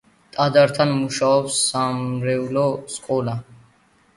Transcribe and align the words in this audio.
ტაძართან 0.35 0.93
მუშაობს 1.01 1.59
სამრევლო 1.67 2.65
სკოლა. 2.95 3.37